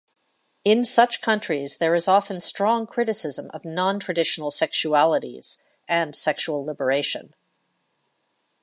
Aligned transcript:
In 0.65 0.83
such 0.83 1.21
countries 1.21 1.77
there 1.77 1.93
is 1.93 2.07
often 2.07 2.41
strong 2.41 2.87
criticism 2.87 3.51
of 3.53 3.63
non-traditional 3.63 4.49
sexualities 4.49 5.61
and 5.87 6.15
sexual 6.15 6.65
liberation. 6.65 7.35